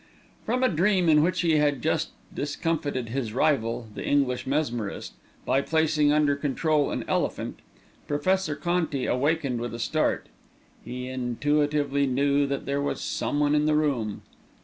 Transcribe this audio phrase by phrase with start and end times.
[0.47, 5.13] From a dream in which he had just discomfited his rival, "the English Mesmerist,"
[5.45, 7.59] by placing under control an elephant,
[8.07, 10.25] Professor Conti awakened with a start.
[10.83, 14.23] He intuitively knew that there was someone in the room.